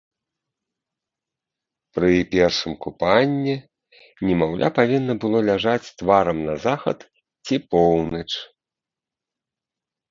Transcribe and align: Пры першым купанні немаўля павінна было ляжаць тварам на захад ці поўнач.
Пры 1.97 2.09
першым 2.33 2.73
купанні 2.85 3.53
немаўля 4.29 4.69
павінна 4.79 5.13
было 5.27 5.37
ляжаць 5.51 5.93
тварам 6.01 6.37
на 6.51 6.55
захад 6.69 6.99
ці 7.45 7.55
поўнач. 7.77 8.29